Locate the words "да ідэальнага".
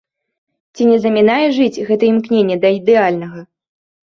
2.65-3.39